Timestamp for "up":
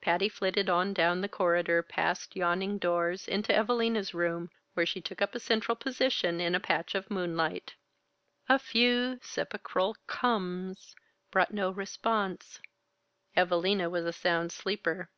5.20-5.34